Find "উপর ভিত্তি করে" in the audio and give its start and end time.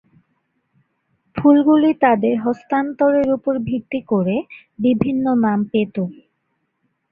3.37-4.35